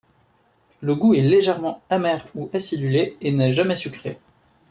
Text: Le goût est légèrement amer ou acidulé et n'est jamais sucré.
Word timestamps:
Le 0.81 0.95
goût 0.95 1.13
est 1.13 1.21
légèrement 1.21 1.79
amer 1.91 2.25
ou 2.33 2.49
acidulé 2.55 3.17
et 3.21 3.31
n'est 3.31 3.53
jamais 3.53 3.75
sucré. 3.75 4.17